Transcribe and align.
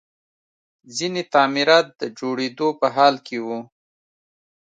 ځینې 0.97 1.21
تعمیرات 1.33 1.87
د 2.01 2.01
جوړېدلو 2.19 2.67
په 2.79 2.87
حال 2.95 3.15
کې 3.27 3.37
وو 3.45 3.59